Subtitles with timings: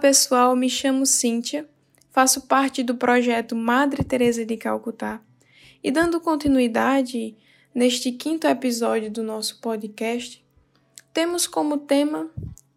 [0.00, 1.66] Pessoal, me chamo Cíntia,
[2.10, 5.22] faço parte do projeto Madre Teresa de Calcutá
[5.82, 7.34] e dando continuidade
[7.74, 10.44] neste quinto episódio do nosso podcast,
[11.14, 12.30] temos como tema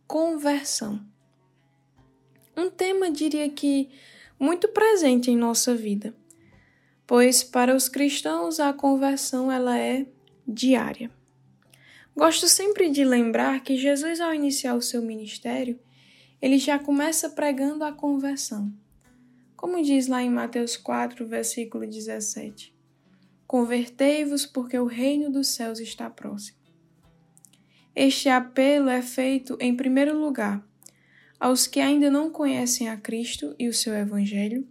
[0.07, 1.01] conversão.
[2.55, 3.89] Um tema, diria que,
[4.39, 6.15] muito presente em nossa vida,
[7.05, 10.05] pois para os cristãos a conversão ela é
[10.47, 11.11] diária.
[12.15, 15.77] Gosto sempre de lembrar que Jesus, ao iniciar o seu ministério,
[16.41, 18.73] ele já começa pregando a conversão.
[19.55, 22.73] Como diz lá em Mateus 4, versículo 17:
[23.45, 26.57] Convertei-vos, porque o reino dos céus está próximo.
[27.95, 30.65] Este apelo é feito, em primeiro lugar,
[31.37, 34.67] aos que ainda não conhecem a Cristo e o seu Evangelho,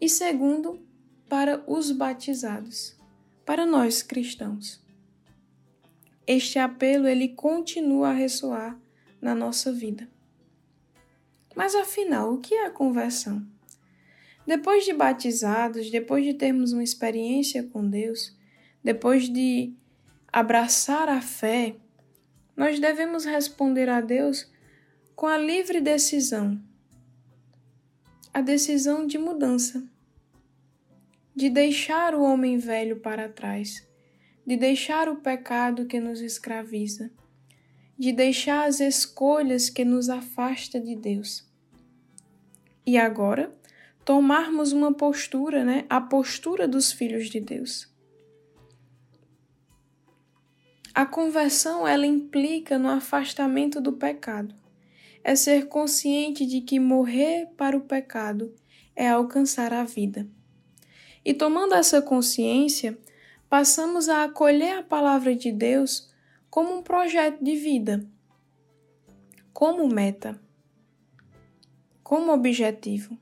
[0.00, 0.80] e segundo,
[1.28, 2.96] para os batizados,
[3.44, 4.82] para nós cristãos.
[6.26, 8.80] Este apelo ele continua a ressoar
[9.20, 10.08] na nossa vida.
[11.56, 13.42] Mas afinal, o que é a conversão?
[14.46, 18.36] Depois de batizados, depois de termos uma experiência com Deus,
[18.84, 19.72] depois de
[20.30, 21.76] abraçar a fé,
[22.54, 24.52] nós devemos responder a Deus
[25.16, 26.60] com a livre decisão.
[28.34, 29.82] A decisão de mudança,
[31.34, 33.82] de deixar o homem velho para trás,
[34.46, 37.10] de deixar o pecado que nos escraviza,
[37.98, 41.45] de deixar as escolhas que nos afasta de Deus
[42.86, 43.52] e agora
[44.04, 45.84] tomarmos uma postura, né?
[45.90, 47.92] A postura dos filhos de Deus.
[50.94, 54.54] A conversão ela implica no afastamento do pecado.
[55.24, 58.54] É ser consciente de que morrer para o pecado
[58.94, 60.26] é alcançar a vida.
[61.24, 62.96] E tomando essa consciência,
[63.50, 66.08] passamos a acolher a palavra de Deus
[66.48, 68.08] como um projeto de vida,
[69.52, 70.40] como meta
[72.06, 73.18] como objetivo.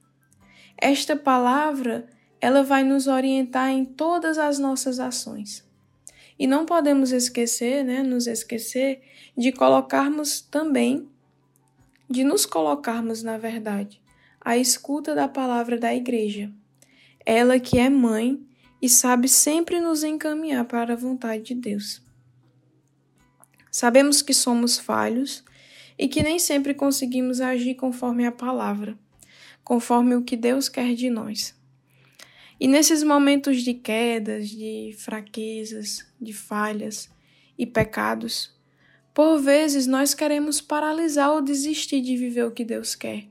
[0.76, 2.06] Esta palavra,
[2.38, 5.66] ela vai nos orientar em todas as nossas ações.
[6.38, 9.00] E não podemos esquecer, né, nos esquecer
[9.34, 11.08] de colocarmos também,
[12.10, 14.02] de nos colocarmos, na verdade,
[14.38, 16.52] à escuta da palavra da igreja.
[17.24, 18.46] Ela que é mãe
[18.82, 22.02] e sabe sempre nos encaminhar para a vontade de Deus.
[23.70, 25.42] Sabemos que somos falhos
[25.98, 28.98] e que nem sempre conseguimos agir conforme a palavra,
[29.62, 31.54] conforme o que Deus quer de nós.
[32.58, 37.10] E nesses momentos de quedas, de fraquezas, de falhas
[37.58, 38.54] e pecados,
[39.12, 43.28] por vezes nós queremos paralisar ou desistir de viver o que Deus quer,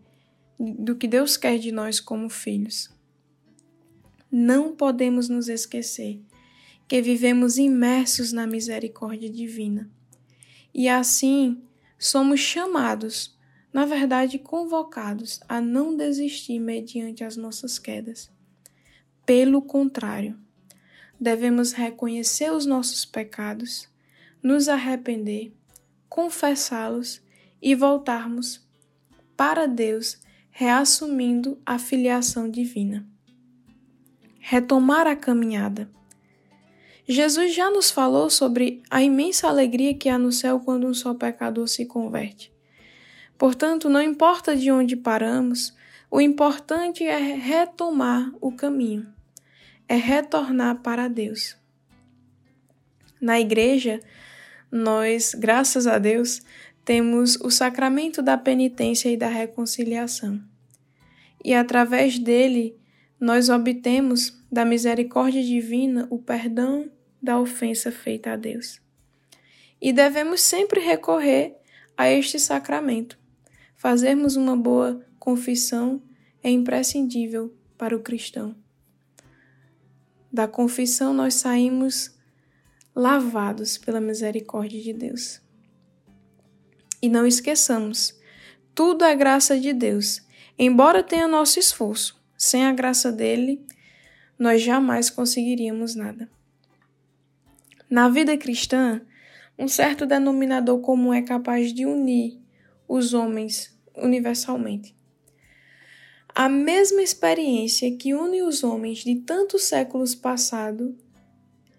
[0.59, 2.89] do que Deus quer de nós como filhos.
[4.31, 6.21] Não podemos nos esquecer
[6.87, 9.89] que vivemos imersos na misericórdia divina.
[10.73, 11.61] E assim,
[12.03, 13.33] somos chamados,
[13.71, 18.29] na verdade convocados, a não desistir mediante as nossas quedas.
[19.25, 20.37] Pelo contrário,
[21.17, 23.87] devemos reconhecer os nossos pecados,
[24.43, 25.53] nos arrepender,
[26.09, 27.21] confessá-los
[27.61, 28.67] e voltarmos
[29.37, 30.19] para Deus,
[30.51, 33.07] reassumindo a filiação divina.
[34.39, 35.89] Retomar a caminhada
[37.07, 41.13] Jesus já nos falou sobre a imensa alegria que há no céu quando um só
[41.13, 42.51] pecador se converte.
[43.37, 45.75] Portanto, não importa de onde paramos,
[46.09, 49.05] o importante é retomar o caminho,
[49.87, 51.57] é retornar para Deus.
[53.19, 53.99] Na igreja,
[54.71, 56.41] nós, graças a Deus,
[56.85, 60.41] temos o sacramento da penitência e da reconciliação.
[61.43, 62.77] E através dele,
[63.19, 66.91] nós obtemos da misericórdia divina o perdão
[67.21, 68.81] da ofensa feita a Deus.
[69.81, 71.55] E devemos sempre recorrer
[71.97, 73.17] a este sacramento.
[73.75, 76.01] Fazermos uma boa confissão
[76.41, 78.55] é imprescindível para o cristão.
[80.31, 82.17] Da confissão nós saímos
[82.95, 85.41] lavados pela misericórdia de Deus.
[87.01, 88.17] E não esqueçamos,
[88.73, 90.21] tudo é graça de Deus,
[90.57, 92.22] embora tenha nosso esforço.
[92.43, 93.65] Sem a graça dele,
[94.37, 96.29] nós jamais conseguiríamos nada.
[97.89, 99.01] Na vida cristã,
[99.57, 102.37] um certo denominador comum é capaz de unir
[102.85, 104.93] os homens universalmente.
[106.35, 110.93] A mesma experiência que une os homens de tantos séculos passados,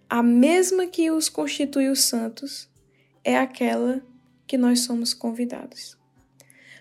[0.09, 2.71] a mesma que os constitui os santos,
[3.23, 4.01] é aquela
[4.47, 5.99] que nós somos convidados.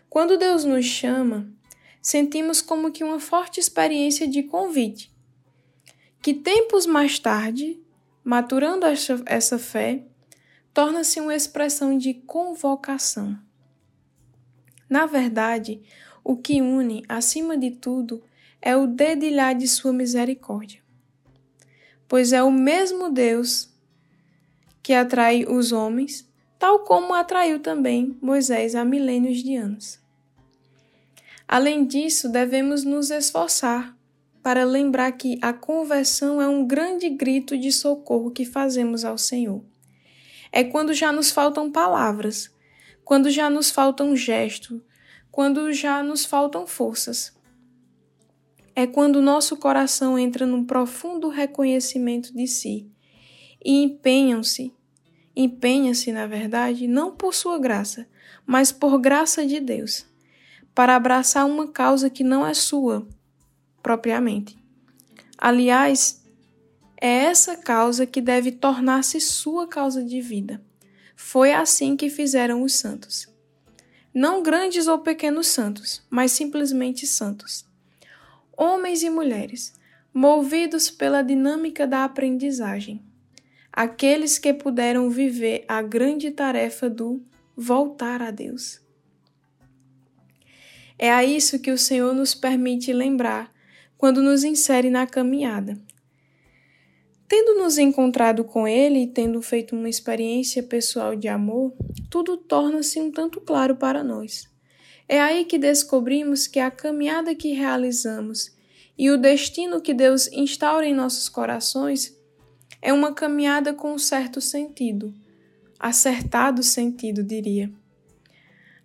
[0.09, 1.53] Quando Deus nos chama,
[2.03, 5.09] sentimos como que uma forte experiência de convite,
[6.21, 7.81] que tempos mais tarde,
[8.21, 10.03] maturando essa, essa fé,
[10.73, 13.39] torna-se uma expressão de convocação.
[14.89, 15.81] Na verdade,
[16.23, 18.21] o que une, acima de tudo,
[18.61, 20.81] é o dedilhar de sua misericórdia.
[22.05, 23.69] Pois é o mesmo Deus
[24.81, 26.29] que atrai os homens,
[26.59, 30.02] tal como atraiu também Moisés há milênios de anos.
[31.53, 33.95] Além disso, devemos nos esforçar
[34.41, 39.63] para lembrar que a conversão é um grande grito de socorro que fazemos ao Senhor.
[40.51, 42.49] É quando já nos faltam palavras,
[43.05, 44.81] quando já nos faltam gestos,
[45.29, 47.31] quando já nos faltam forças.
[48.75, 52.89] É quando nosso coração entra num profundo reconhecimento de si
[53.63, 54.73] e empenham-se,
[55.35, 58.07] empenha-se, na verdade, não por sua graça,
[58.43, 60.11] mas por graça de Deus,
[60.73, 63.07] para abraçar uma causa que não é sua,
[63.81, 64.57] propriamente.
[65.37, 66.23] Aliás,
[66.99, 70.61] é essa causa que deve tornar-se sua causa de vida.
[71.15, 73.27] Foi assim que fizeram os santos.
[74.13, 77.65] Não grandes ou pequenos santos, mas simplesmente santos.
[78.55, 79.73] Homens e mulheres,
[80.13, 83.01] movidos pela dinâmica da aprendizagem.
[83.71, 87.23] Aqueles que puderam viver a grande tarefa do
[87.57, 88.82] voltar a Deus.
[90.97, 93.51] É a isso que o Senhor nos permite lembrar
[93.97, 95.77] quando nos insere na caminhada.
[97.27, 101.73] Tendo nos encontrado com Ele e tendo feito uma experiência pessoal de amor,
[102.09, 104.47] tudo torna-se um tanto claro para nós.
[105.07, 108.55] É aí que descobrimos que a caminhada que realizamos
[108.97, 112.15] e o destino que Deus instaura em nossos corações
[112.81, 115.13] é uma caminhada com um certo sentido,
[115.79, 117.71] acertado sentido, diria.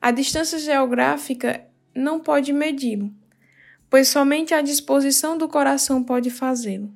[0.00, 1.67] A distância geográfica
[1.98, 3.12] não pode medi-lo,
[3.90, 6.92] pois somente a disposição do coração pode fazê-lo.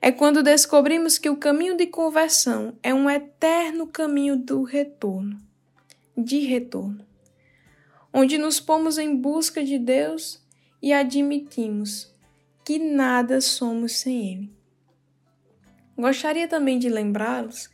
[0.00, 5.38] É quando descobrimos que o caminho de conversão é um eterno caminho do retorno,
[6.16, 7.04] de retorno,
[8.12, 10.42] onde nos pomos em busca de Deus
[10.82, 12.14] e admitimos
[12.64, 14.56] que nada somos sem Ele.
[15.96, 17.70] Gostaria também de lembrá-los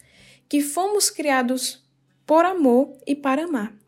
[0.49, 1.83] que fomos criados
[2.25, 3.82] por amor e para amar.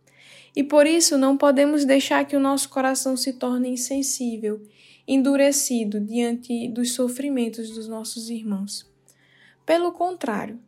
[0.54, 4.62] E por isso não podemos deixar que o nosso coração se torne insensível,
[5.06, 8.88] endurecido diante dos sofrimentos dos nossos irmãos.
[9.66, 10.60] Pelo contrário,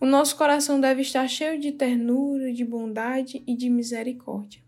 [0.00, 4.60] o nosso coração deve estar cheio de ternura, de bondade e de misericórdia.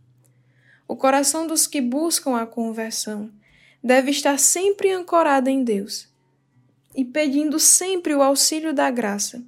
[0.87, 3.31] O coração dos que buscam a conversão
[3.83, 6.09] deve estar sempre ancorado em Deus
[6.95, 9.43] e pedindo sempre o auxílio da graça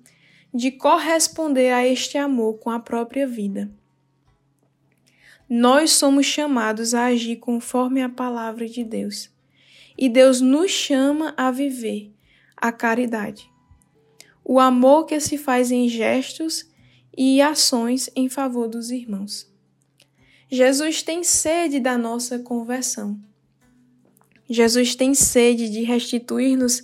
[0.54, 3.70] de corresponder a este amor com a própria vida.
[5.54, 9.28] Nós somos chamados a agir conforme a palavra de Deus.
[9.98, 12.10] E Deus nos chama a viver
[12.56, 13.52] a caridade.
[14.42, 16.64] O amor que se faz em gestos
[17.14, 19.46] e ações em favor dos irmãos.
[20.50, 23.20] Jesus tem sede da nossa conversão.
[24.48, 26.82] Jesus tem sede de restituir-nos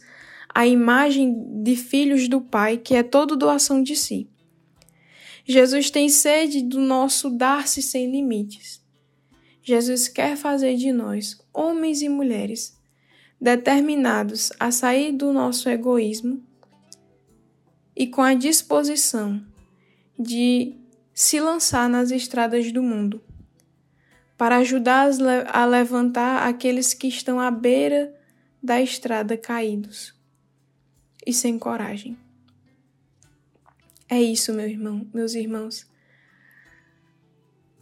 [0.54, 4.28] a imagem de filhos do Pai, que é toda doação de si.
[5.50, 8.84] Jesus tem sede do nosso dar-se sem limites.
[9.62, 12.78] Jesus quer fazer de nós, homens e mulheres,
[13.40, 16.42] determinados a sair do nosso egoísmo
[17.96, 19.42] e com a disposição
[20.18, 20.74] de
[21.14, 23.18] se lançar nas estradas do mundo,
[24.36, 25.08] para ajudar
[25.46, 28.14] a levantar aqueles que estão à beira
[28.62, 30.14] da estrada caídos
[31.26, 32.18] e sem coragem.
[34.08, 35.86] É isso, meu irmão, meus irmãos.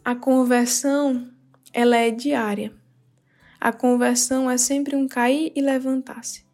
[0.03, 1.31] A conversão,
[1.71, 2.73] ela é diária.
[3.59, 6.45] A conversão é sempre um cair e levantar-se.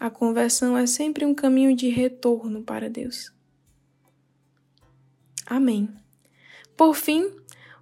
[0.00, 3.32] A conversão é sempre um caminho de retorno para Deus.
[5.46, 5.88] Amém.
[6.76, 7.30] Por fim,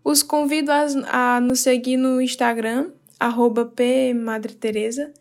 [0.04, 5.12] os convido a, a nos seguir no Instagram, arroba pmadreteresa,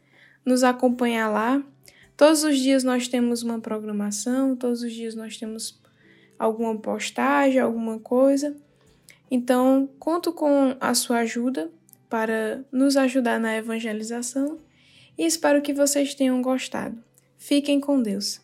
[0.46, 1.64] nos acompanhar lá
[2.16, 5.82] Todos os dias nós temos uma programação, todos os dias nós temos
[6.38, 8.56] alguma postagem, alguma coisa.
[9.30, 11.72] Então, conto com a sua ajuda
[12.10, 14.60] para nos ajudar na evangelização
[15.18, 16.98] e espero que vocês tenham gostado.
[17.38, 18.40] Fiquem com Deus.